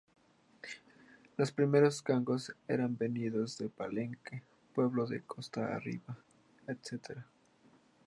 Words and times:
Los 1.37 1.51
primeros 1.51 2.01
Congos 2.01 2.55
eran 2.67 2.97
venidos 2.97 3.59
de 3.59 3.69
Palenque, 3.69 4.41
pueblo 4.73 5.05
de 5.05 5.21
Costa 5.21 5.75
Arriba, 5.75 6.17
eta. 6.65 7.27